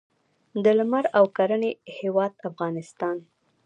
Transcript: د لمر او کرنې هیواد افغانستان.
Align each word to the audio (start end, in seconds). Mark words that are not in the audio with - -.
د 0.63 0.65
لمر 0.77 1.05
او 1.17 1.25
کرنې 1.37 1.71
هیواد 1.97 2.31
افغانستان. 2.49 3.17